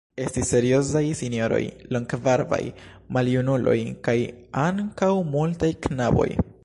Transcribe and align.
Estis 0.21 0.51
seriozaj 0.53 1.01
sinjoroj, 1.19 1.59
longbarbaj 1.97 2.61
maljunuloj 3.17 3.77
kaj 4.09 4.17
ankaŭ 4.65 5.11
multaj 5.37 5.71
knaboj. 5.89 6.31